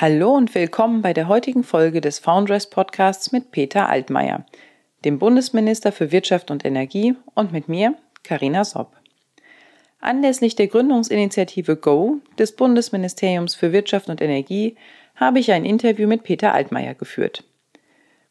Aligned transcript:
Hallo 0.00 0.30
und 0.32 0.54
willkommen 0.54 1.02
bei 1.02 1.12
der 1.12 1.26
heutigen 1.26 1.64
Folge 1.64 2.00
des 2.00 2.20
Foundress 2.20 2.70
Podcasts 2.70 3.32
mit 3.32 3.50
Peter 3.50 3.88
Altmaier, 3.88 4.46
dem 5.04 5.18
Bundesminister 5.18 5.90
für 5.90 6.12
Wirtschaft 6.12 6.52
und 6.52 6.64
Energie 6.64 7.16
und 7.34 7.50
mit 7.50 7.68
mir, 7.68 7.96
Karina 8.22 8.64
Sopp. 8.64 8.92
Anlässlich 10.00 10.54
der 10.54 10.68
Gründungsinitiative 10.68 11.74
Go 11.74 12.18
des 12.38 12.54
Bundesministeriums 12.54 13.56
für 13.56 13.72
Wirtschaft 13.72 14.08
und 14.08 14.20
Energie 14.20 14.76
habe 15.16 15.40
ich 15.40 15.50
ein 15.50 15.64
Interview 15.64 16.06
mit 16.06 16.22
Peter 16.22 16.54
Altmaier 16.54 16.94
geführt. 16.94 17.42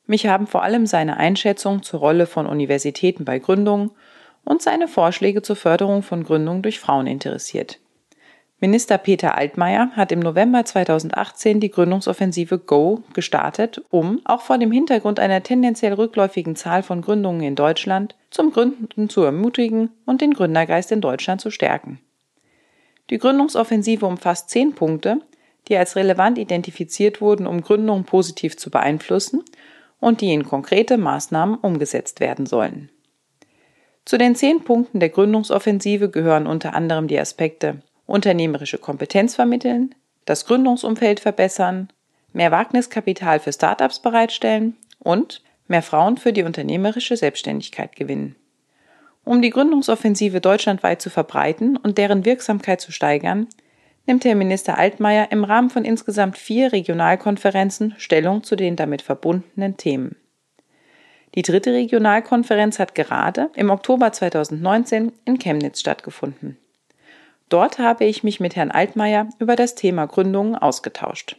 Mich 0.06 0.26
haben 0.26 0.48
vor 0.48 0.64
allem 0.64 0.86
seine 0.86 1.18
Einschätzung 1.18 1.84
zur 1.84 2.00
Rolle 2.00 2.28
von 2.28 2.48
Universitäten 2.48 3.26
bei 3.26 3.40
Gründungen 3.40 3.92
und 4.46 4.62
seine 4.62 4.88
Vorschläge 4.88 5.42
zur 5.42 5.58
Förderung 5.58 6.02
von 6.02 6.24
Gründungen 6.24 6.62
durch 6.62 6.80
Frauen 6.80 7.08
interessiert. 7.08 7.82
Minister 8.60 8.98
Peter 8.98 9.38
Altmaier 9.38 9.92
hat 9.92 10.12
im 10.12 10.20
November 10.20 10.66
2018 10.66 11.60
die 11.60 11.70
Gründungsoffensive 11.70 12.58
Go 12.58 13.04
gestartet, 13.14 13.84
um, 13.92 14.20
auch 14.26 14.42
vor 14.42 14.58
dem 14.58 14.72
Hintergrund 14.72 15.20
einer 15.20 15.44
tendenziell 15.44 15.94
rückläufigen 15.94 16.56
Zahl 16.56 16.82
von 16.82 17.02
Gründungen 17.04 17.44
in 17.44 17.54
Deutschland, 17.54 18.16
zum 18.32 18.52
Gründen 18.52 19.10
zu 19.10 19.22
ermutigen 19.22 19.92
und 20.08 20.22
den 20.22 20.34
Gründergeist 20.34 20.92
in 20.92 21.02
Deutschland 21.02 21.40
zu 21.40 21.52
stärken. 21.52 22.00
Die 23.12 23.20
Gründungsoffensive 23.20 24.08
umfasst 24.08 24.50
zehn 24.50 24.74
Punkte, 24.74 25.22
die 25.68 25.78
als 25.78 25.96
relevant 25.96 26.40
identifiziert 26.40 27.22
wurden, 27.22 27.46
um 27.46 27.62
Gründungen 27.62 28.06
positiv 28.06 28.58
zu 28.58 28.72
beeinflussen 28.72 29.44
und 30.00 30.22
die 30.22 30.34
in 30.34 30.44
konkrete 30.44 30.98
Maßnahmen 30.98 31.60
umgesetzt 31.60 32.22
werden 32.22 32.48
sollen. 32.48 32.90
Zu 34.04 34.18
den 34.18 34.34
zehn 34.34 34.64
Punkten 34.64 35.00
der 35.00 35.10
Gründungsoffensive 35.10 36.10
gehören 36.10 36.48
unter 36.48 36.74
anderem 36.74 37.08
die 37.08 37.20
Aspekte 37.20 37.84
unternehmerische 38.08 38.80
Kompetenz 38.80 39.36
vermitteln, 39.36 39.94
das 40.26 40.46
Gründungsumfeld 40.46 41.20
verbessern, 41.20 41.90
mehr 42.34 42.52
Wagniskapital 42.52 43.40
für 43.40 43.54
Startups 43.54 44.00
bereitstellen 44.00 44.76
und 45.00 45.44
mehr 45.68 45.84
Frauen 45.84 46.18
für 46.18 46.34
die 46.34 46.44
unternehmerische 46.44 47.16
Selbstständigkeit 47.16 47.96
gewinnen. 47.96 48.36
Um 49.24 49.42
die 49.42 49.50
Gründungsoffensive 49.50 50.40
deutschlandweit 50.40 51.02
zu 51.02 51.10
verbreiten 51.10 51.76
und 51.78 51.98
deren 51.98 52.26
Wirksamkeit 52.26 52.80
zu 52.80 52.92
steigern, 52.92 53.48
nimmt 54.06 54.24
Herr 54.24 54.36
Minister 54.36 54.78
Altmaier 54.78 55.32
im 55.32 55.44
Rahmen 55.44 55.70
von 55.70 55.84
insgesamt 55.84 56.38
vier 56.38 56.72
Regionalkonferenzen 56.72 57.94
Stellung 57.98 58.44
zu 58.44 58.56
den 58.56 58.78
damit 58.78 59.02
verbundenen 59.02 59.76
Themen. 59.76 60.16
Die 61.36 61.42
dritte 61.42 61.74
Regionalkonferenz 61.74 62.80
hat 62.80 62.96
gerade 62.96 63.50
im 63.54 63.70
Oktober 63.70 64.14
2019 64.14 65.12
in 65.26 65.38
Chemnitz 65.38 65.82
stattgefunden. 65.82 66.58
Dort 67.50 67.80
habe 67.80 68.06
ich 68.06 68.24
mich 68.24 68.40
mit 68.40 68.56
Herrn 68.56 68.72
Altmaier 68.72 69.30
über 69.40 69.56
das 69.56 69.76
Thema 69.76 70.06
Gründungen 70.06 70.56
ausgetauscht. 70.56 71.38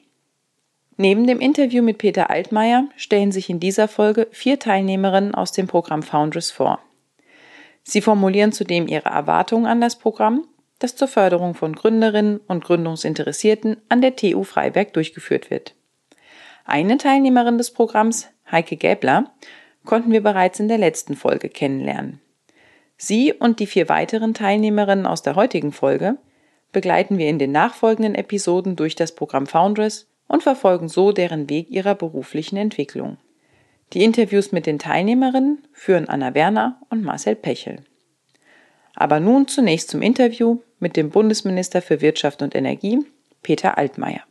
Neben 0.97 1.27
dem 1.27 1.39
Interview 1.39 1.83
mit 1.83 1.99
Peter 1.99 2.31
Altmaier 2.31 2.89
stellen 2.97 3.31
sich 3.31 3.51
in 3.51 3.61
dieser 3.61 3.87
Folge 3.87 4.27
vier 4.33 4.59
Teilnehmerinnen 4.59 5.35
aus 5.35 5.53
dem 5.53 5.69
Programm 5.69 6.03
Foundress 6.03 6.51
vor. 6.51 6.81
Sie 7.85 8.01
formulieren 8.01 8.53
zudem 8.53 8.89
ihre 8.89 9.09
Erwartungen 9.09 9.67
an 9.67 9.81
das 9.81 9.97
Programm, 9.97 10.47
das 10.79 10.97
zur 10.97 11.09
Förderung 11.09 11.55
von 11.55 11.75
Gründerinnen 11.75 12.41
und 12.49 12.65
Gründungsinteressierten 12.65 13.77
an 13.89 14.01
der 14.01 14.17
TU 14.17 14.45
Freiberg 14.45 14.93
durchgeführt 14.93 15.51
wird. 15.51 15.75
Eine 16.65 16.99
Teilnehmerin 16.99 17.59
des 17.59 17.71
Programms, 17.71 18.29
Heike 18.51 18.77
Gäbler, 18.77 19.33
konnten 19.85 20.13
wir 20.13 20.23
bereits 20.23 20.61
in 20.61 20.69
der 20.69 20.79
letzten 20.79 21.17
Folge 21.17 21.49
kennenlernen. 21.49 22.21
Sie 22.99 23.33
und 23.33 23.61
die 23.61 23.67
vier 23.67 23.89
weiteren 23.89 24.35
Teilnehmerinnen 24.35 25.07
aus 25.07 25.23
der 25.23 25.37
heutigen 25.37 25.73
Folge 25.73 26.19
begleiten 26.73 27.17
wir 27.17 27.29
in 27.29 27.39
den 27.39 27.53
nachfolgenden 27.53 28.17
Episoden 28.17 28.75
durch 28.75 28.97
das 28.97 29.15
Programm 29.15 29.47
Foundress 29.47 30.09
und 30.27 30.43
verfolgen 30.43 30.89
so 30.89 31.13
deren 31.13 31.49
Weg 31.49 31.71
ihrer 31.71 31.95
beruflichen 31.95 32.57
Entwicklung. 32.57 33.17
Die 33.95 34.05
Interviews 34.05 34.53
mit 34.53 34.67
den 34.67 34.79
Teilnehmerinnen 34.79 35.67
führen 35.73 36.09
Anna 36.09 36.35
Werner 36.35 36.81
und 36.91 37.03
Marcel 37.03 37.37
Pechel. 37.37 37.85
Aber 38.95 39.21
nun 39.21 39.47
zunächst 39.47 39.91
zum 39.91 40.03
Interview 40.03 40.59
mit 40.81 40.97
dem 40.97 41.11
Bundesminister 41.11 41.81
für 41.81 42.01
Wirtschaft 42.01 42.43
und 42.43 42.55
Energie, 42.55 42.99
Peter 43.43 43.79
Altmaier. 43.79 44.25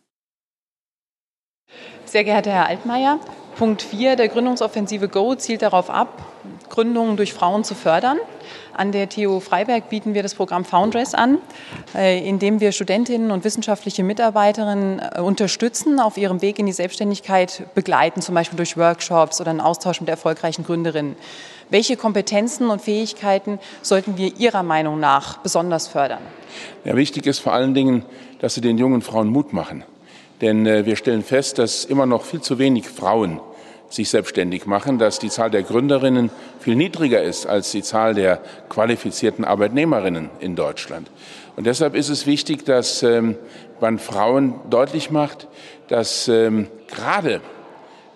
Sehr 2.06 2.24
geehrter 2.24 2.52
Herr 2.52 2.68
Altmaier, 2.68 3.20
Punkt 3.56 3.82
4 3.82 4.16
der 4.16 4.28
Gründungsoffensive 4.28 5.08
Go 5.08 5.36
zielt 5.36 5.62
darauf 5.62 5.90
ab, 5.90 6.24
Gründungen 6.70 7.18
durch 7.18 7.34
Frauen 7.34 7.64
zu 7.64 7.76
fördern. 7.76 8.18
An 8.74 8.92
der 8.92 9.10
TU 9.10 9.40
Freiberg 9.40 9.90
bieten 9.90 10.14
wir 10.14 10.24
das 10.24 10.36
Programm 10.36 10.64
Foundress 10.64 11.14
an, 11.14 11.40
äh, 11.96 12.28
in 12.28 12.40
dem 12.40 12.60
wir 12.60 12.72
Studentinnen 12.72 13.32
und 13.32 13.44
wissenschaftliche 13.44 14.04
Mitarbeiterinnen 14.04 15.00
äh, 15.00 15.20
unterstützen, 15.20 16.00
auf 16.00 16.18
ihrem 16.18 16.42
Weg 16.42 16.60
in 16.60 16.66
die 16.66 16.74
Selbstständigkeit 16.74 17.64
begleiten, 17.74 18.22
zum 18.22 18.36
Beispiel 18.36 18.58
durch 18.58 18.78
Workshops 18.78 19.42
oder 19.42 19.50
einen 19.50 19.62
Austausch 19.62 20.00
mit 20.00 20.10
erfolgreichen 20.10 20.64
Gründerinnen. 20.64 21.16
Welche 21.70 21.98
Kompetenzen 21.98 22.70
und 22.70 22.82
Fähigkeiten 22.82 23.60
sollten 23.82 24.18
wir 24.18 24.38
Ihrer 24.38 24.64
Meinung 24.64 25.00
nach 25.00 25.40
besonders 25.40 25.88
fördern? 25.88 26.22
Ja, 26.86 26.96
wichtig 26.96 27.26
ist 27.26 27.40
vor 27.40 27.54
allen 27.54 27.74
Dingen, 27.74 28.06
dass 28.40 28.54
Sie 28.54 28.62
den 28.62 28.78
jungen 28.78 29.02
Frauen 29.02 29.28
Mut 29.28 29.54
machen. 29.54 29.84
Denn 30.42 30.66
äh, 30.66 30.86
wir 30.86 30.96
stellen 30.96 31.24
fest, 31.24 31.58
dass 31.58 31.84
immer 31.84 32.06
noch 32.06 32.24
viel 32.24 32.42
zu 32.42 32.60
wenig 32.60 32.88
Frauen 32.88 33.40
sich 33.90 34.10
selbstständig 34.10 34.66
machen, 34.66 34.98
dass 34.98 35.20
die 35.20 35.30
Zahl 35.30 35.50
der 35.50 35.64
Gründerinnen 35.64 36.30
viel 36.60 36.76
niedriger 36.76 37.22
ist 37.22 37.46
als 37.46 37.72
die 37.72 37.84
Zahl 37.84 38.14
der 38.14 38.40
qualifizierten 38.70 39.46
Arbeitnehmerinnen 39.46 40.30
in 40.40 40.56
Deutschland. 40.56 41.10
Und 41.56 41.66
deshalb 41.66 41.96
ist 41.96 42.10
es 42.10 42.26
wichtig, 42.26 42.66
dass 42.66 43.02
ähm, 43.04 43.36
man 43.80 44.00
Frauen 44.00 44.56
deutlich 44.70 45.10
macht, 45.10 45.48
dass 45.88 46.28
ähm, 46.28 46.68
gerade 46.88 47.42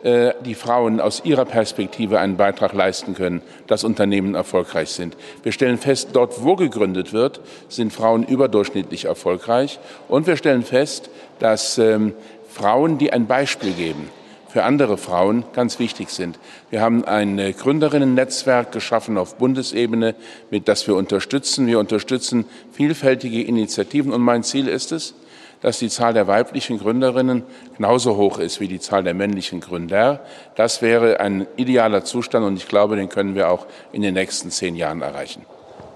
äh, 0.04 0.34
die 0.44 0.56
Frauen 0.56 1.00
aus 1.00 1.22
ihrer 1.26 1.46
Perspektive 1.46 2.20
einen 2.20 2.36
Beitrag 2.36 2.74
leisten 2.74 3.14
können, 3.14 3.42
dass 3.68 3.84
Unternehmen 3.84 4.36
erfolgreich 4.36 4.90
sind. 4.90 5.16
Wir 5.44 5.52
stellen 5.52 5.78
fest, 5.78 6.10
dort, 6.14 6.44
wo 6.44 6.56
gegründet 6.56 7.14
wird, 7.14 7.40
sind 7.70 7.94
Frauen 7.94 8.24
überdurchschnittlich 8.24 9.06
erfolgreich. 9.06 9.80
Und 10.08 10.28
wir 10.28 10.38
stellen 10.38 10.64
fest, 10.64 11.10
dass 11.40 11.78
ähm, 11.78 12.14
Frauen, 12.50 12.98
die 12.98 13.14
ein 13.14 13.28
Beispiel 13.28 13.74
geben, 13.74 14.10
für 14.52 14.64
andere 14.64 14.98
Frauen 14.98 15.46
ganz 15.54 15.80
wichtig 15.80 16.10
sind. 16.10 16.38
Wir 16.70 16.82
haben 16.82 17.06
ein 17.06 17.40
äh, 17.40 17.54
Gründerinnen-Netzwerk 17.54 18.72
geschaffen 18.72 19.18
auf 19.18 19.38
Bundesebene, 19.38 20.14
mit 20.50 20.68
das 20.68 20.86
wir 20.88 20.96
unterstützen. 20.96 21.68
Wir 21.68 21.80
unterstützen 21.80 22.46
vielfältige 22.74 23.42
Initiativen 23.42 24.12
und 24.12 24.22
mein 24.22 24.44
Ziel 24.44 24.68
ist 24.68 24.92
es, 24.92 25.14
dass 25.62 25.80
die 25.80 25.90
Zahl 25.90 26.14
der 26.14 26.28
weiblichen 26.28 26.80
Gründerinnen 26.80 27.44
genauso 27.78 28.18
hoch 28.18 28.40
ist 28.40 28.60
wie 28.60 28.68
die 28.68 28.80
Zahl 28.80 29.04
der 29.04 29.14
männlichen 29.14 29.62
Gründer. 29.62 30.20
Das 30.56 30.82
wäre 30.82 31.20
ein 31.20 31.48
idealer 31.56 32.04
Zustand 32.04 32.46
und 32.46 32.58
ich 32.58 32.68
glaube, 32.68 32.98
den 32.98 33.10
können 33.10 33.36
wir 33.36 33.50
auch 33.50 33.68
in 33.94 34.02
den 34.02 34.16
nächsten 34.16 34.52
zehn 34.52 34.76
Jahren 34.76 35.02
erreichen. 35.02 35.46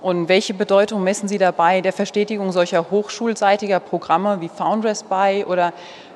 Und 0.05 0.29
welche 0.29 0.53
Bedeutung 0.53 1.03
messen 1.03 1.27
Sie 1.27 1.39
dabei 1.39 1.81
der 1.81 1.91
Verstetigung 1.91 2.51
solcher 2.51 2.91
hochschulseitiger 2.91 3.79
Programme 3.79 4.39
wie 4.39 4.49
Foundress 4.49 5.01
bei 5.01 5.47
oder 5.47 5.73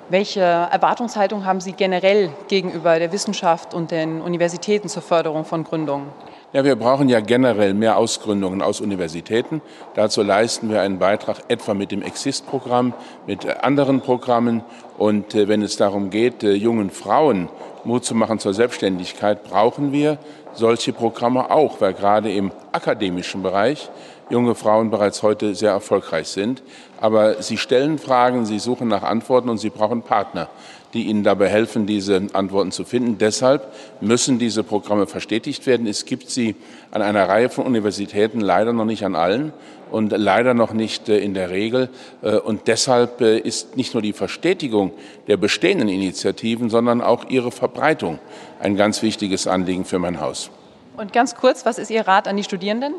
welche 0.10 0.42
Erwartungshaltung 0.42 1.46
haben 1.46 1.62
Sie 1.62 1.74
generell 1.74 2.32
gegenüber 2.48 3.00
der 3.00 3.12
Wissenschaft 3.12 3.74
und 3.74 3.92
den 3.92 4.22
Universitäten 4.22 4.90
zur 4.90 5.02
Förderung 5.02 5.46
von 5.46 5.64
Gründungen? 5.64 6.08
Ja, 6.52 6.64
wir 6.64 6.76
brauchen 6.76 7.10
ja 7.10 7.20
generell 7.20 7.76
mehr 7.76 7.98
Ausgründungen 7.98 8.64
aus 8.64 8.82
Universitäten. 8.82 9.62
Dazu 9.94 10.24
leisten 10.24 10.72
wir 10.72 10.82
einen 10.82 10.98
Beitrag 10.98 11.38
etwa 11.48 11.76
mit 11.76 11.92
dem 11.92 12.02
Exist-Programm, 12.02 12.94
mit 13.28 13.46
anderen 13.64 14.02
Programmen. 14.02 14.64
Und 14.98 15.36
äh, 15.36 15.48
wenn 15.48 15.62
es 15.62 15.78
darum 15.78 16.10
geht, 16.10 16.44
äh, 16.44 16.54
jungen 16.54 16.90
Frauen 16.90 17.50
Mut 17.84 18.04
zu 18.04 18.16
machen 18.16 18.40
zur 18.40 18.56
Selbstständigkeit, 18.56 19.44
brauchen 19.44 19.92
wir 19.92 20.18
solche 20.54 20.92
Programme 20.92 21.52
auch, 21.52 21.80
weil 21.82 21.94
gerade 21.94 22.32
im 22.32 22.52
akademischen 22.72 23.44
Bereich 23.44 23.90
junge 24.30 24.56
Frauen 24.56 24.90
bereits 24.90 25.24
heute 25.24 25.56
sehr 25.56 25.72
erfolgreich 25.72 26.28
sind. 26.28 26.64
Aber 27.00 27.42
sie 27.42 27.58
stellen 27.58 27.98
Fragen, 27.98 28.46
sie 28.46 28.60
suchen 28.60 28.88
nach 28.88 29.04
Antworten 29.04 29.50
und 29.50 29.58
sie 29.58 29.70
brauchen 29.70 30.02
Partner, 30.02 30.50
die 30.94 31.04
ihnen 31.04 31.24
dabei 31.24 31.48
helfen, 31.48 31.86
diese 31.86 32.28
Antworten 32.34 32.72
zu 32.72 32.84
finden. 32.84 33.18
Deshalb 33.18 33.74
müssen 34.02 34.40
diese 34.40 34.64
Programme 34.64 35.08
verstetigt 35.08 35.66
werden. 35.66 35.88
Es 35.88 36.06
gibt 36.06 36.30
sie 36.30 36.56
an 36.92 37.02
einer 37.02 37.28
Reihe 37.28 37.50
von 37.50 37.66
Universitäten, 37.66 38.42
leider 38.42 38.74
noch 38.74 38.86
nicht 38.86 39.06
an 39.06 39.16
allen 39.16 39.54
und 39.92 40.12
leider 40.12 40.54
noch 40.54 40.74
nicht 40.74 41.10
äh, 41.10 41.18
in 41.18 41.34
der 41.34 41.50
Regel. 41.50 41.90
Äh, 42.22 42.38
und 42.38 42.68
deshalb 42.68 43.22
äh, 43.22 43.40
ist 43.40 43.78
nicht 43.78 43.94
nur 43.94 44.02
die 44.02 44.14
Verstetigung 44.14 44.92
der 45.28 45.38
bestehenden 45.38 45.90
Initiativen, 45.90 46.70
sondern 46.70 47.02
auch 47.02 47.30
ihre 47.30 47.52
Verbreitung 47.52 48.20
ein 48.60 48.76
ganz 48.76 49.02
wichtiges 49.02 49.48
Anliegen 49.48 49.86
für 49.86 50.00
mein 50.00 50.20
Haus. 50.20 50.52
Und 50.98 51.14
ganz 51.14 51.36
kurz, 51.36 51.66
was 51.66 51.80
ist 51.80 51.90
Ihr 51.92 52.08
Rat 52.08 52.28
an 52.28 52.36
die 52.36 52.44
Studierenden? 52.44 52.94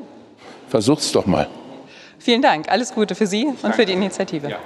Versucht's 0.71 1.11
doch 1.11 1.27
mal. 1.27 1.49
Vielen 2.21 2.43
Dank. 2.43 2.71
Alles 2.71 2.95
Gute 2.95 3.17
für 3.17 3.27
Sie 3.27 3.45
und 3.63 3.75
für 3.75 3.85
die 3.85 3.93
Initiative. 3.93 4.51
Ja. 4.51 4.59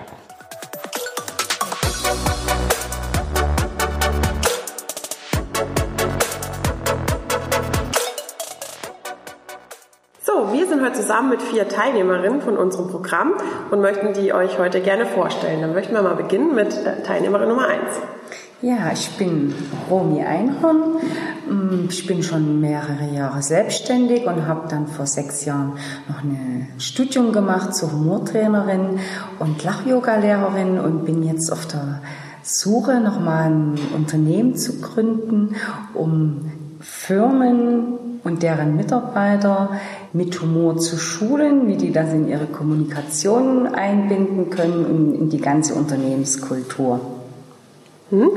So, 10.21 10.53
wir 10.53 10.67
sind 10.67 10.83
heute 10.83 10.93
zusammen 10.93 11.31
mit 11.31 11.41
vier 11.41 11.69
Teilnehmerinnen 11.69 12.43
von 12.43 12.59
unserem 12.59 12.91
Programm 12.91 13.33
und 13.71 13.81
möchten 13.81 14.12
die 14.12 14.35
euch 14.35 14.59
heute 14.59 14.83
gerne 14.83 15.06
vorstellen. 15.06 15.62
Dann 15.62 15.73
möchten 15.73 15.95
wir 15.95 16.03
mal 16.03 16.17
beginnen 16.17 16.55
mit 16.55 16.77
äh, 16.77 17.03
Teilnehmerin 17.03 17.49
Nummer 17.49 17.69
eins. 17.69 17.97
Ja, 18.65 18.91
ich 18.95 19.11
bin 19.19 19.53
Romy 19.91 20.23
Einhorn. 20.23 20.95
Mm, 21.47 21.85
Ich 21.91 22.07
bin 22.07 22.23
schon 22.23 22.63
mehrere 22.63 23.15
Jahre 23.15 23.43
selbstständig 23.43 24.27
und 24.27 24.47
habe 24.47 24.69
dann 24.71 24.87
vor 24.87 25.07
sechs 25.07 25.45
Jahren 25.45 25.73
noch 26.09 26.25
ein 26.25 26.69
Studium 26.79 27.33
gemacht 27.33 27.75
zur 27.75 27.93
Humortrainerin 27.93 29.01
und 29.39 29.63
Lach-Yoga-Lehrerin 29.63 30.79
und 30.79 31.05
bin 31.05 31.25
jetzt 31.25 31.53
auf 31.53 31.67
der 31.67 32.01
Suche, 32.43 33.01
nochmal 33.01 33.51
ein 33.51 33.79
Unternehmen 33.95 34.57
zu 34.57 34.81
gründen, 34.81 35.57
um 35.93 36.51
Firmen 36.81 37.99
und 38.25 38.43
deren 38.43 38.77
Mitarbeiter 38.77 39.73
mit 40.15 40.41
Humor 40.41 40.79
zu 40.79 40.97
schulen, 40.97 41.67
wie 41.67 41.77
die 41.77 41.93
das 41.93 42.15
in 42.15 42.29
ihre 42.29 42.47
Kommunikation 42.47 43.67
einbinden 43.67 44.49
können 44.49 44.87
und 44.87 45.15
in 45.17 45.29
die 45.29 45.41
ganze 45.43 45.75
Unternehmenskultur. 45.75 47.14
Hm? 48.11 48.31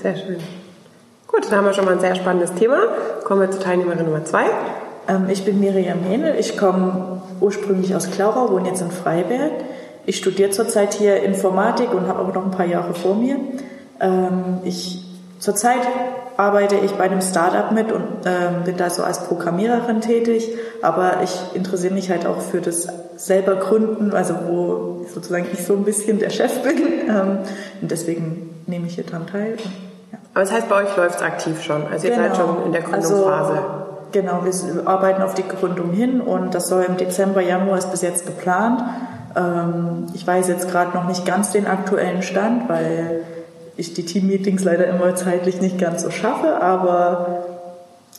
Sehr 0.00 0.16
schön. 0.16 0.38
Gut, 1.26 1.44
dann 1.50 1.58
haben 1.58 1.64
wir 1.66 1.72
schon 1.72 1.84
mal 1.84 1.94
ein 1.94 2.00
sehr 2.00 2.14
spannendes 2.14 2.54
Thema. 2.54 2.78
Kommen 3.24 3.40
wir 3.40 3.50
zu 3.50 3.58
Teilnehmerin 3.58 4.04
Nummer 4.04 4.24
zwei. 4.24 4.44
Ähm, 5.08 5.26
ich 5.28 5.44
bin 5.44 5.60
Miriam 5.60 6.00
Hähnel. 6.00 6.36
Ich 6.38 6.56
komme 6.56 7.22
ursprünglich 7.40 7.94
aus 7.94 8.10
Klauchau, 8.10 8.50
wohne 8.50 8.68
jetzt 8.68 8.80
in 8.80 8.90
Freiberg. 8.90 9.52
Ich 10.06 10.16
studiere 10.16 10.50
zurzeit 10.50 10.94
hier 10.94 11.22
Informatik 11.22 11.92
und 11.92 12.06
habe 12.06 12.20
aber 12.20 12.32
noch 12.32 12.44
ein 12.44 12.50
paar 12.50 12.66
Jahre 12.66 12.94
vor 12.94 13.14
mir. 13.14 13.36
Ähm, 14.00 14.60
ich, 14.64 15.04
zurzeit 15.38 15.82
arbeite 16.36 16.76
ich 16.76 16.92
bei 16.92 17.04
einem 17.04 17.20
Startup 17.20 17.72
mit 17.72 17.90
und 17.90 18.04
ähm, 18.24 18.64
bin 18.64 18.76
da 18.76 18.88
so 18.88 19.02
als 19.02 19.24
Programmiererin 19.24 20.00
tätig. 20.00 20.48
Aber 20.80 21.22
ich 21.24 21.36
interessiere 21.54 21.92
mich 21.92 22.08
halt 22.10 22.24
auch 22.24 22.40
für 22.40 22.60
das 22.60 22.86
selber 23.16 23.56
Gründen, 23.56 24.12
also 24.12 24.34
wo 24.46 25.04
sozusagen 25.12 25.46
ich 25.52 25.64
so 25.64 25.74
ein 25.74 25.84
bisschen 25.84 26.18
der 26.20 26.30
Chef 26.30 26.62
bin. 26.62 26.76
Ähm, 27.08 27.38
und 27.80 27.90
deswegen 27.90 28.47
nehme 28.68 28.86
ich 28.86 28.94
hier 28.94 29.04
dran 29.04 29.26
teil. 29.26 29.52
Und, 29.52 29.72
ja. 30.12 30.18
Aber 30.34 30.44
das 30.44 30.52
heißt, 30.52 30.68
bei 30.68 30.76
euch 30.84 30.96
läuft 30.96 31.16
es 31.16 31.22
aktiv 31.22 31.62
schon. 31.62 31.86
Also 31.90 32.06
ihr 32.06 32.14
seid 32.14 32.36
schon 32.36 32.66
in 32.66 32.72
der 32.72 32.82
Gründungsphase. 32.82 33.52
Also, 33.52 33.62
genau, 34.12 34.44
wir 34.44 34.86
arbeiten 34.86 35.22
auf 35.22 35.34
die 35.34 35.46
Gründung 35.46 35.90
hin 35.90 36.20
und 36.20 36.54
das 36.54 36.68
soll 36.68 36.84
im 36.84 36.96
Dezember, 36.96 37.40
Januar 37.40 37.78
ist 37.78 37.90
bis 37.90 38.02
jetzt 38.02 38.26
geplant. 38.26 38.82
Ähm, 39.36 40.06
ich 40.14 40.26
weiß 40.26 40.48
jetzt 40.48 40.70
gerade 40.70 40.96
noch 40.96 41.06
nicht 41.08 41.26
ganz 41.26 41.50
den 41.50 41.66
aktuellen 41.66 42.22
Stand, 42.22 42.68
weil 42.68 43.22
ich 43.76 43.94
die 43.94 44.04
Teammeetings 44.04 44.64
leider 44.64 44.86
immer 44.86 45.14
zeitlich 45.14 45.60
nicht 45.60 45.78
ganz 45.78 46.02
so 46.02 46.10
schaffe, 46.10 46.60
aber 46.60 47.44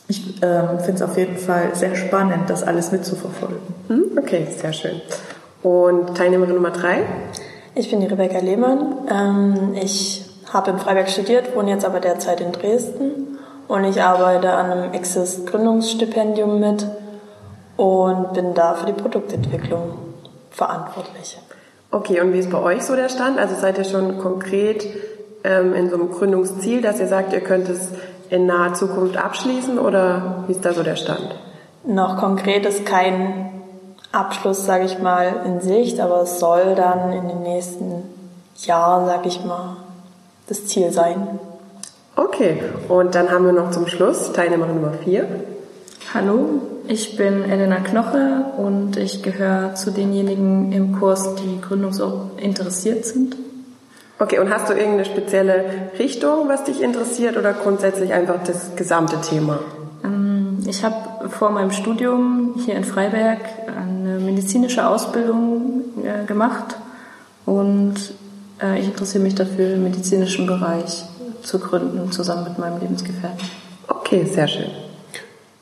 ich 0.08 0.42
ähm, 0.42 0.80
finde 0.80 0.94
es 0.94 1.02
auf 1.02 1.16
jeden 1.16 1.36
Fall 1.36 1.74
sehr 1.74 1.94
spannend, 1.94 2.48
das 2.48 2.62
alles 2.62 2.90
mitzuverfolgen. 2.90 3.58
Hm? 3.88 4.18
Okay, 4.18 4.46
sehr 4.56 4.72
schön. 4.72 5.00
Und 5.62 6.16
Teilnehmerin 6.16 6.54
Nummer 6.54 6.70
drei. 6.70 7.02
Ich 7.74 7.90
bin 7.90 8.00
die 8.00 8.06
Rebecca 8.06 8.38
Lehmann. 8.38 8.94
Ähm, 9.08 9.74
ich 9.74 10.19
habe 10.52 10.70
in 10.70 10.78
Freiberg 10.78 11.08
studiert, 11.08 11.54
wohne 11.54 11.70
jetzt 11.70 11.84
aber 11.84 12.00
derzeit 12.00 12.40
in 12.40 12.52
Dresden 12.52 13.38
und 13.68 13.84
ich 13.84 14.02
arbeite 14.02 14.52
an 14.52 14.70
einem 14.70 14.92
Exist 14.92 15.46
Gründungsstipendium 15.46 16.58
mit 16.58 16.86
und 17.76 18.32
bin 18.32 18.54
da 18.54 18.74
für 18.74 18.86
die 18.86 19.00
Produktentwicklung 19.00 19.96
verantwortlich. 20.50 21.38
Okay, 21.90 22.20
und 22.20 22.32
wie 22.32 22.38
ist 22.38 22.50
bei 22.50 22.58
euch 22.58 22.82
so 22.82 22.94
der 22.94 23.08
Stand? 23.08 23.38
Also 23.38 23.54
seid 23.54 23.78
ihr 23.78 23.84
schon 23.84 24.18
konkret 24.18 24.86
ähm, 25.44 25.74
in 25.74 25.88
so 25.88 25.96
einem 25.96 26.10
Gründungsziel, 26.10 26.82
dass 26.82 27.00
ihr 27.00 27.08
sagt, 27.08 27.32
ihr 27.32 27.40
könnt 27.40 27.68
es 27.68 27.88
in 28.28 28.46
naher 28.46 28.74
Zukunft 28.74 29.16
abschließen 29.16 29.78
oder 29.78 30.44
wie 30.46 30.52
ist 30.52 30.64
da 30.64 30.72
so 30.72 30.82
der 30.82 30.96
Stand? 30.96 31.34
Noch 31.84 32.18
konkret 32.18 32.66
ist 32.66 32.86
kein 32.86 33.62
Abschluss, 34.12 34.66
sage 34.66 34.84
ich 34.84 34.98
mal, 34.98 35.42
in 35.46 35.60
Sicht, 35.60 36.00
aber 36.00 36.22
es 36.22 36.38
soll 36.38 36.74
dann 36.74 37.12
in 37.12 37.28
den 37.28 37.42
nächsten 37.42 38.02
Jahren, 38.56 39.06
sage 39.06 39.28
ich 39.28 39.44
mal, 39.44 39.76
das 40.50 40.66
Ziel 40.66 40.90
sein. 40.90 41.38
Okay, 42.16 42.60
und 42.88 43.14
dann 43.14 43.30
haben 43.30 43.46
wir 43.46 43.52
noch 43.52 43.70
zum 43.70 43.86
Schluss 43.86 44.32
Teilnehmerin 44.32 44.74
Nummer 44.74 44.92
vier. 44.92 45.26
Hallo, 46.12 46.60
ich 46.88 47.16
bin 47.16 47.48
Elena 47.48 47.76
Knoche 47.76 48.44
und 48.56 48.96
ich 48.96 49.22
gehöre 49.22 49.76
zu 49.76 49.92
denjenigen 49.92 50.72
im 50.72 50.98
Kurs, 50.98 51.36
die 51.36 51.60
gründungsinteressiert 51.60 53.06
sind. 53.06 53.36
Okay, 54.18 54.40
und 54.40 54.52
hast 54.52 54.68
du 54.68 54.74
irgendeine 54.74 55.04
spezielle 55.04 55.64
Richtung, 55.98 56.48
was 56.48 56.64
dich 56.64 56.82
interessiert 56.82 57.36
oder 57.38 57.52
grundsätzlich 57.52 58.12
einfach 58.12 58.42
das 58.44 58.74
gesamte 58.74 59.20
Thema? 59.20 59.60
Ähm, 60.04 60.58
Ich 60.66 60.84
habe 60.84 61.28
vor 61.30 61.50
meinem 61.50 61.70
Studium 61.70 62.54
hier 62.64 62.74
in 62.74 62.84
Freiberg 62.84 63.38
eine 63.66 64.18
medizinische 64.18 64.86
Ausbildung 64.86 65.84
äh, 66.04 66.26
gemacht 66.26 66.76
und 67.46 67.94
ich 68.78 68.86
interessiere 68.86 69.22
mich 69.24 69.34
dafür, 69.34 69.74
im 69.74 69.84
medizinischen 69.84 70.46
Bereich 70.46 71.04
zu 71.42 71.58
gründen, 71.58 72.12
zusammen 72.12 72.44
mit 72.44 72.58
meinem 72.58 72.80
Lebensgefährten. 72.80 73.48
Okay, 73.88 74.24
sehr 74.24 74.48
schön. 74.48 74.70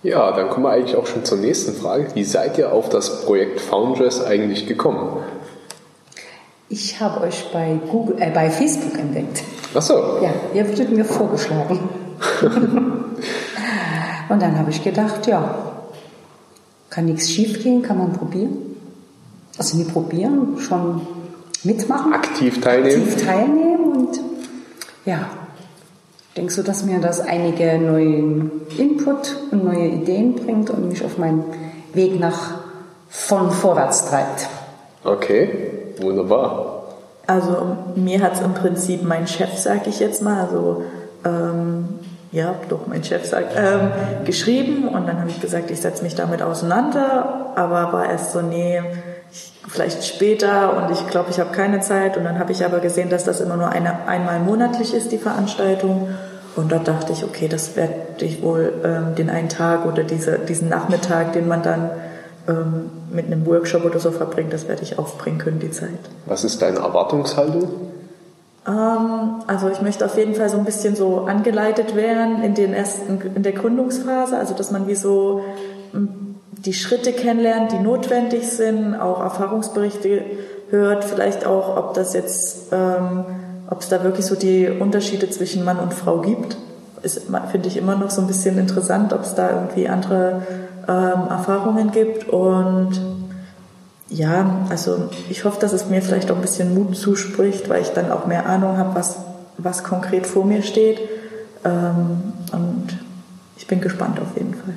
Ja, 0.03 0.33
dann 0.33 0.49
kommen 0.49 0.67
wir 0.67 0.71
eigentlich 0.71 0.97
auch 0.97 1.07
schon 1.07 1.25
zur 1.25 1.39
nächsten 1.39 1.73
Frage. 1.75 2.09
Wie 2.15 2.25
seid 2.25 2.57
ihr 2.59 2.73
auf 2.73 2.89
das 2.89 3.25
Projekt 3.25 3.61
Foundress 3.61 4.23
eigentlich 4.25 4.67
gekommen? 4.67 5.23
Ich 6.69 7.01
habe 7.01 7.23
euch 7.23 7.47
bei, 7.53 7.81
Google, 7.91 8.17
äh, 8.21 8.31
bei 8.31 8.51
Facebook 8.51 8.99
entdeckt. 8.99 9.43
Ach 9.75 9.83
so. 9.83 9.95
Ja, 10.23 10.31
ihr 10.55 10.69
wurdet 10.69 10.91
mir 10.91 11.05
vorgeschlagen. 11.05 11.89
Und 14.29 14.43
dann 14.43 14.59
habe 14.59 14.71
ich 14.71 14.85
gedacht, 14.85 15.27
ja, 15.27 15.55
kann 16.91 17.07
nichts 17.07 17.31
schiefgehen, 17.31 17.83
kann 17.83 17.99
man 17.99 18.13
probieren. 18.13 18.59
Also 19.57 19.79
nicht 19.79 19.93
probieren, 19.93 20.59
schon 20.59 21.07
mitmachen. 21.65 22.13
Aktiv 22.13 22.61
teilnehmen? 22.61 23.03
Aktiv 23.03 23.27
teilnehmen 23.27 23.93
und 23.93 24.21
ja, 25.05 25.29
denkst 26.37 26.57
du, 26.57 26.63
dass 26.63 26.85
mir 26.85 27.01
das 27.01 27.21
einige 27.21 27.79
neuen 27.79 28.51
Input 28.77 29.37
und 29.51 29.65
neue 29.65 29.89
Ideen 29.89 30.35
bringt 30.35 30.71
und 30.71 30.89
mich 30.89 31.05
auf 31.05 31.19
meinen 31.19 31.45
Weg 31.95 32.19
nach 32.21 32.59
von 33.09 33.51
vorwärts 33.51 34.07
treibt. 34.09 34.49
Okay, 35.05 35.95
wunderbar. 36.01 36.85
Also 37.27 37.77
mir 37.95 38.23
hat 38.23 38.35
es 38.35 38.41
im 38.41 38.55
Prinzip 38.55 39.03
mein 39.03 39.27
Chef, 39.27 39.57
sag 39.57 39.87
ich 39.87 40.01
jetzt 40.01 40.23
mal, 40.23 40.47
also 40.47 40.83
ähm, 41.25 41.89
ja, 42.33 42.55
doch 42.69 42.87
mein 42.87 43.05
Chef 43.05 43.27
sagt, 43.27 43.55
ähm, 43.57 43.91
geschrieben 44.25 44.89
und 44.89 45.07
dann 45.07 45.21
habe 45.21 45.31
ich 45.31 45.41
gesagt, 45.41 45.71
ich 45.71 45.81
setze 45.81 46.03
mich 46.03 46.15
damit 46.15 46.43
auseinander, 46.43 47.53
aber 47.55 47.93
war 47.93 48.11
erst 48.11 48.33
so, 48.33 48.41
nee, 48.41 48.83
vielleicht 49.69 50.05
später 50.05 50.77
und 50.77 50.91
ich 50.91 51.07
glaube, 51.09 51.31
ich 51.31 51.39
habe 51.39 51.51
keine 51.51 51.81
Zeit 51.81 52.17
und 52.17 52.25
dann 52.25 52.39
habe 52.39 52.53
ich 52.53 52.65
aber 52.65 52.81
gesehen, 52.81 53.11
dass 53.11 53.25
das 53.25 53.41
immer 53.41 53.57
nur 53.57 53.69
eine, 53.69 54.07
einmal 54.07 54.41
monatlich 54.41 54.95
ist, 54.95 55.13
die 55.13 55.19
Veranstaltung 55.19 56.09
und 56.57 56.73
da 56.73 56.79
dachte 56.79 57.13
ich, 57.13 57.25
okay, 57.25 57.49
das 57.49 57.77
werde 57.77 57.95
ich 58.25 58.43
wohl 58.43 58.73
ähm, 58.85 59.15
den 59.15 59.31
einen 59.31 59.49
Tag 59.49 59.87
oder 59.87 60.03
diese, 60.03 60.39
diesen 60.39 60.69
Nachmittag, 60.69 61.33
den 61.33 61.47
man 61.47 61.63
dann 61.63 61.91
ähm, 62.49 62.91
mit 63.11 63.27
einem 63.27 63.47
Workshop 63.47 63.85
oder 63.85 64.01
so 64.01 64.11
verbringt, 64.11 64.53
das 64.53 64.67
werde 64.67 64.83
ich 64.83 64.99
aufbringen 64.99 65.39
können, 65.39 65.61
die 65.61 65.71
Zeit. 65.71 65.99
Was 66.27 66.45
ist 66.45 66.61
deine 66.63 66.79
Erwartungshaltung? 66.79 67.69
Ähm, 68.67 69.43
also 69.47 69.69
ich 69.69 69.81
möchte 69.83 70.05
auf 70.05 70.17
jeden 70.17 70.35
Fall 70.35 70.49
so 70.49 70.59
ein 70.59 70.65
bisschen 70.65 70.97
so 70.97 71.27
angeleitet 71.27 71.95
werden 71.95 72.43
in 72.43 72.55
den 72.55 72.75
ersten, 72.75 73.21
in 73.35 73.43
der 73.43 73.53
Gründungsphase, 73.53 74.37
also 74.37 74.55
dass 74.55 74.71
man 74.71 74.89
wie 74.89 74.95
so 74.95 75.43
m, 75.95 76.28
die 76.65 76.75
Schritte 76.75 77.13
kennenlernt, 77.13 77.73
die 77.73 77.79
notwendig 77.79 78.49
sind, 78.49 78.95
auch 78.95 79.21
Erfahrungsberichte 79.21 80.23
hört, 80.71 81.05
vielleicht 81.05 81.47
auch, 81.47 81.77
ob 81.77 81.95
das 81.95 82.13
jetzt, 82.15 82.73
ähm, 82.73 83.25
ob 83.71 83.81
es 83.81 83.89
da 83.89 84.03
wirklich 84.03 84.27
so 84.27 84.35
die 84.35 84.69
Unterschiede 84.69 85.31
zwischen 85.31 85.65
Mann 85.65 85.79
und 85.79 85.95
Frau 85.95 86.19
gibt. 86.19 86.57
finde 87.51 87.69
ich 87.69 87.77
immer 87.77 87.97
noch 87.97 88.11
so 88.11 88.21
ein 88.21 88.27
bisschen 88.27 88.59
interessant, 88.59 89.13
ob 89.13 89.23
es 89.23 89.35
da 89.35 89.51
irgendwie 89.51 89.89
andere 89.89 90.43
ähm, 90.89 91.29
Erfahrungen 91.29 91.93
gibt. 91.93 92.29
Und 92.29 93.01
ja, 94.09 94.65
also 94.69 95.11
ich 95.29 95.45
hoffe, 95.45 95.61
dass 95.61 95.73
es 95.73 95.89
mir 95.89 96.03
vielleicht 96.03 96.31
auch 96.31 96.37
ein 96.37 96.43
bisschen 96.43 96.75
Mut 96.75 96.97
zuspricht, 96.97 97.69
weil 97.69 97.83
ich 97.83 97.91
dann 97.91 98.11
auch 98.11 98.27
mehr 98.27 98.47
Ahnung 98.47 98.77
habe, 98.79 98.95
was, 98.95 99.19
was 99.59 99.85
konkret 99.85 100.27
vor 100.27 100.45
mir 100.45 100.63
steht. 100.63 100.99
Ähm, 101.65 102.33
und 102.53 102.99
ich 103.57 103.67
bin 103.67 103.81
gespannt 103.81 104.19
auf 104.21 104.37
jeden 104.37 104.55
Fall. 104.55 104.75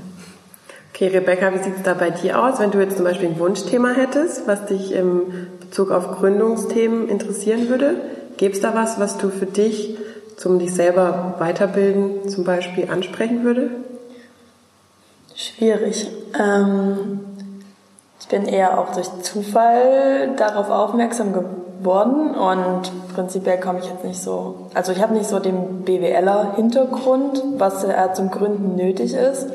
Okay, 1.01 1.17
Rebecca, 1.17 1.51
wie 1.51 1.57
sieht 1.57 1.77
es 1.77 1.81
da 1.81 1.95
bei 1.95 2.11
dir 2.11 2.43
aus, 2.43 2.59
wenn 2.59 2.69
du 2.69 2.79
jetzt 2.79 2.97
zum 2.97 3.05
Beispiel 3.05 3.29
ein 3.29 3.39
Wunschthema 3.39 3.89
hättest, 3.89 4.45
was 4.45 4.67
dich 4.67 4.91
im 4.91 5.47
Bezug 5.59 5.89
auf 5.89 6.19
Gründungsthemen 6.19 7.09
interessieren 7.09 7.69
würde? 7.69 7.95
Gäbe 8.37 8.53
es 8.53 8.61
da 8.61 8.75
was, 8.75 8.99
was 8.99 9.17
du 9.17 9.29
für 9.29 9.47
dich 9.47 9.97
zum 10.37 10.59
dich 10.59 10.75
selber 10.75 11.37
weiterbilden 11.39 12.29
zum 12.29 12.43
Beispiel 12.43 12.87
ansprechen 12.87 13.43
würde? 13.43 13.71
Schwierig. 15.33 16.11
Ähm, 16.39 17.21
ich 18.19 18.27
bin 18.27 18.45
eher 18.45 18.77
auch 18.77 18.93
durch 18.93 19.09
Zufall 19.23 20.35
darauf 20.37 20.69
aufmerksam 20.69 21.33
geworden 21.33 22.35
und 22.35 22.91
prinzipiell 23.15 23.59
komme 23.59 23.79
ich 23.79 23.85
jetzt 23.85 24.05
nicht 24.05 24.21
so, 24.21 24.67
also 24.75 24.91
ich 24.91 25.01
habe 25.01 25.15
nicht 25.15 25.27
so 25.27 25.39
den 25.39 25.81
BWLer 25.81 26.53
Hintergrund, 26.57 27.41
was 27.57 27.83
er 27.83 28.13
zum 28.13 28.29
Gründen 28.29 28.75
nötig 28.75 29.15
ist, 29.15 29.47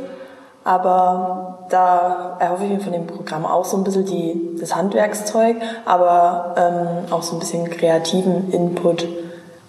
aber 0.67 1.67
da 1.71 2.37
erhoffe 2.41 2.65
ich 2.65 2.71
mir 2.71 2.81
von 2.81 2.93
dem 2.93 3.07
Programm 3.07 3.47
auch 3.47 3.65
so 3.65 3.77
ein 3.77 3.85
bisschen 3.85 4.05
die, 4.05 4.59
das 4.59 4.75
Handwerkszeug, 4.75 5.59
aber 5.85 6.57
ähm, 6.59 7.13
auch 7.13 7.23
so 7.23 7.37
ein 7.37 7.39
bisschen 7.39 7.71
kreativen 7.71 8.51
Input, 8.51 9.07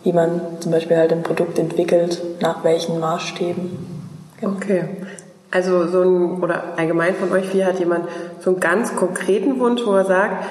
wie 0.01 0.11
man 0.11 0.41
zum 0.59 0.71
Beispiel 0.71 0.97
halt 0.97 1.11
ein 1.13 1.21
Produkt 1.21 1.59
entwickelt, 1.59 2.19
nach 2.41 2.63
welchen 2.63 2.99
Maßstäben. 2.99 3.77
Genau. 4.39 4.53
Okay. 4.53 4.85
Also 5.51 5.85
so 5.87 6.01
ein, 6.01 6.41
oder 6.41 6.63
allgemein 6.77 7.13
von 7.13 7.31
euch 7.31 7.47
vier 7.47 7.67
hat 7.67 7.77
jemand 7.77 8.05
so 8.39 8.49
einen 8.49 8.59
ganz 8.59 8.95
konkreten 8.95 9.59
Wunsch, 9.59 9.85
wo 9.85 9.91
er 9.91 10.05
sagt, 10.05 10.45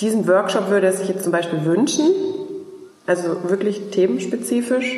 diesen 0.00 0.28
Workshop 0.28 0.70
würde 0.70 0.86
er 0.86 0.92
sich 0.92 1.08
jetzt 1.08 1.24
zum 1.24 1.32
Beispiel 1.32 1.64
wünschen? 1.64 2.06
Also 3.04 3.50
wirklich 3.50 3.90
themenspezifisch? 3.90 4.96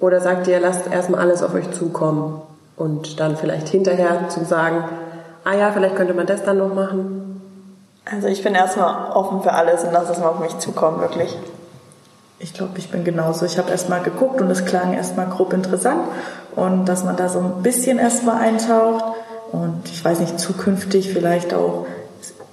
Oder 0.00 0.20
sagt 0.20 0.48
ihr, 0.48 0.58
lasst 0.58 0.92
erstmal 0.92 1.20
alles 1.20 1.44
auf 1.44 1.54
euch 1.54 1.70
zukommen 1.70 2.42
und 2.80 3.20
dann 3.20 3.36
vielleicht 3.36 3.68
hinterher 3.68 4.28
zu 4.30 4.44
sagen, 4.44 4.84
ah 5.44 5.54
ja, 5.54 5.70
vielleicht 5.70 5.96
könnte 5.96 6.14
man 6.14 6.26
das 6.26 6.44
dann 6.44 6.56
noch 6.58 6.74
machen? 6.74 7.42
Also 8.10 8.28
ich 8.28 8.42
bin 8.42 8.54
erstmal 8.54 9.12
offen 9.12 9.42
für 9.42 9.52
alles 9.52 9.84
und 9.84 9.92
lasse 9.92 10.12
es 10.12 10.18
mal 10.18 10.28
auf 10.28 10.40
mich 10.40 10.58
zukommen, 10.58 11.00
wirklich. 11.00 11.36
Ich 12.38 12.54
glaube, 12.54 12.78
ich 12.78 12.90
bin 12.90 13.04
genauso. 13.04 13.44
Ich 13.44 13.58
habe 13.58 13.70
erstmal 13.70 14.02
geguckt 14.02 14.40
und 14.40 14.50
es 14.50 14.64
klang 14.64 14.94
erstmal 14.94 15.26
grob 15.26 15.52
interessant 15.52 16.00
und 16.56 16.86
dass 16.86 17.04
man 17.04 17.16
da 17.16 17.28
so 17.28 17.38
ein 17.40 17.62
bisschen 17.62 17.98
erstmal 17.98 18.40
eintaucht 18.40 19.04
und 19.52 19.82
ich 19.84 20.02
weiß 20.02 20.20
nicht, 20.20 20.40
zukünftig 20.40 21.12
vielleicht 21.12 21.52
auch, 21.52 21.86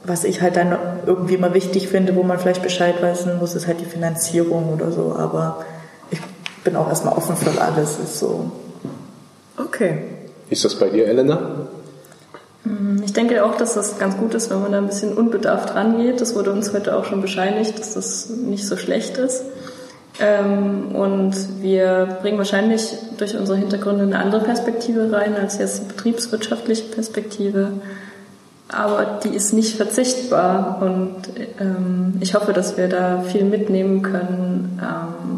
was 0.03 0.25
ich 0.25 0.41
halt 0.41 0.57
dann 0.57 0.77
irgendwie 1.05 1.37
mal 1.37 1.53
wichtig 1.53 1.87
finde, 1.87 2.17
wo 2.17 2.23
man 2.23 2.37
vielleicht 2.37 2.63
Bescheid 2.63 3.01
wissen 3.01 3.39
muss, 3.39 3.55
ist 3.55 3.65
halt 3.65 3.79
die 3.79 3.85
Finanzierung 3.85 4.73
oder 4.73 4.91
so, 4.91 5.15
aber 5.17 5.63
ich 6.11 6.19
bin 6.65 6.75
auch 6.75 6.89
erstmal 6.89 7.15
offen 7.15 7.37
für 7.37 7.61
alles, 7.61 7.97
ist 7.97 8.19
so. 8.19 8.51
Okay. 9.57 10.16
Ist 10.49 10.65
das 10.65 10.75
bei 10.75 10.89
dir, 10.89 11.07
Elena? 11.07 11.67
Hm, 12.63 13.01
ich 13.03 13.13
denke 13.13 13.43
auch, 13.45 13.55
dass 13.55 13.73
das 13.73 13.99
ganz 13.99 14.17
gut 14.17 14.33
ist, 14.33 14.49
wenn 14.49 14.61
man 14.61 14.71
da 14.71 14.77
ein 14.77 14.87
bisschen 14.87 15.13
unbedarft 15.13 15.75
rangeht. 15.75 16.21
Das 16.21 16.35
wurde 16.35 16.51
uns 16.51 16.73
heute 16.73 16.95
auch 16.95 17.05
schon 17.05 17.21
bescheinigt, 17.21 17.79
dass 17.79 17.93
das 17.93 18.29
nicht 18.29 18.65
so 18.65 18.77
schlecht 18.77 19.17
ist. 19.17 19.43
Ähm, 20.19 20.95
und 20.95 21.61
wir 21.61 22.17
bringen 22.21 22.37
wahrscheinlich 22.37 22.91
durch 23.17 23.37
unsere 23.37 23.57
Hintergründe 23.57 24.03
eine 24.03 24.17
andere 24.17 24.43
Perspektive 24.43 25.11
rein 25.11 25.35
als 25.35 25.59
jetzt 25.59 25.83
die 25.83 25.87
betriebswirtschaftliche 25.87 26.85
Perspektive. 26.85 27.73
Aber 28.69 29.19
die 29.23 29.29
ist 29.29 29.53
nicht 29.53 29.77
verzichtbar 29.77 30.81
und 30.81 31.15
ähm, 31.59 32.15
ich 32.19 32.35
hoffe, 32.35 32.51
dass 32.51 32.77
wir 32.77 32.89
da 32.89 33.21
viel 33.21 33.45
mitnehmen 33.45 34.01
können, 34.01 34.81
ähm, 34.81 35.36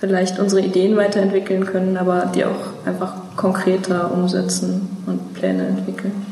vielleicht 0.00 0.38
unsere 0.38 0.62
Ideen 0.62 0.96
weiterentwickeln 0.96 1.66
können, 1.66 1.96
aber 1.96 2.30
die 2.34 2.44
auch 2.44 2.86
einfach 2.86 3.14
konkreter 3.36 4.12
umsetzen 4.12 5.02
und 5.06 5.34
Pläne 5.34 5.66
entwickeln. 5.66 6.26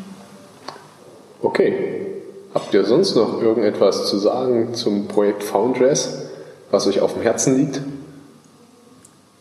Okay. 1.43 2.01
Habt 2.55 2.73
ihr 2.73 2.85
sonst 2.85 3.17
noch 3.17 3.43
irgendetwas 3.43 4.09
zu 4.09 4.17
sagen 4.19 4.75
zum 4.75 5.09
Projekt 5.09 5.43
Foundress? 5.43 6.25
was 6.75 6.87
euch 6.89 7.01
auf 7.01 7.15
dem 7.15 7.23
Herzen 7.23 7.57
liegt? 7.57 7.81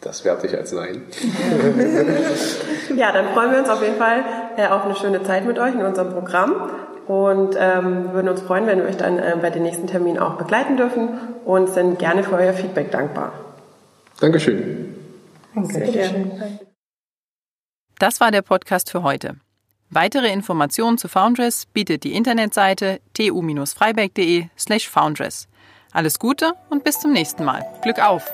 Das 0.02 0.26
werte 0.26 0.48
ich 0.48 0.56
als 0.56 0.72
Nein. 0.74 1.02
ja, 2.96 3.12
dann 3.12 3.30
freuen 3.34 3.52
wir 3.52 3.60
uns 3.60 3.70
auf 3.70 3.82
jeden 3.82 3.96
Fall 3.96 4.24
äh, 4.58 4.68
auf 4.68 4.86
eine 4.86 4.96
schöne 4.96 5.24
Zeit 5.24 5.46
mit 5.46 5.58
euch 5.58 5.74
in 5.74 5.84
unserem 5.84 6.12
Programm 6.12 6.70
und 7.08 7.56
ähm, 7.58 8.14
würden 8.14 8.30
uns 8.30 8.42
freuen, 8.42 8.68
wenn 8.68 8.80
wir 8.80 8.86
euch 8.86 8.98
dann 8.98 9.18
äh, 9.18 9.36
bei 9.42 9.50
den 9.50 9.64
nächsten 9.64 9.88
Terminen 9.88 10.20
auch 10.20 10.34
begleiten 10.34 10.78
dürfen 10.78 11.20
und 11.46 11.70
sind 11.70 12.00
gerne 12.00 12.24
für 12.24 12.36
euer 12.36 12.54
Feedback 12.54 12.92
dankbar. 12.92 13.32
Dankeschön. 14.20 14.96
Danke. 15.56 15.74
Sehr 15.74 16.60
Das 18.00 18.20
war 18.20 18.32
der 18.32 18.42
Podcast 18.42 18.90
für 18.90 19.04
heute. 19.04 19.36
Weitere 19.90 20.32
Informationen 20.32 20.98
zu 20.98 21.08
Foundress 21.08 21.68
bietet 21.68 22.04
die 22.04 22.14
Internetseite 22.14 23.00
tu-freiberg.de 23.14 24.48
slash 24.58 24.90
foundress. 24.90 25.48
Alles 25.92 26.18
Gute 26.18 26.54
und 26.70 26.84
bis 26.84 27.00
zum 27.00 27.12
nächsten 27.12 27.44
Mal. 27.44 27.64
Glück 27.84 28.00
auf! 28.00 28.32